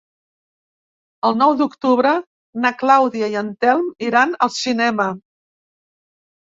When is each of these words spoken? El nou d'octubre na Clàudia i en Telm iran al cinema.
El 1.29 1.37
nou 1.41 1.53
d'octubre 1.59 2.15
na 2.65 2.73
Clàudia 2.81 3.31
i 3.35 3.39
en 3.45 3.53
Telm 3.67 3.87
iran 4.11 4.37
al 4.49 4.55
cinema. 4.59 5.11